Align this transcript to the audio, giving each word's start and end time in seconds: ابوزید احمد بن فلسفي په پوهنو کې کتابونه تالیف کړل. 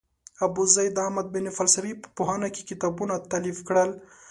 ابوزید 0.45 0.93
احمد 1.05 1.27
بن 1.33 1.45
فلسفي 1.57 1.93
په 2.01 2.07
پوهنو 2.17 2.47
کې 2.55 2.67
کتابونه 2.69 3.13
تالیف 3.31 3.57
کړل. 3.67 3.89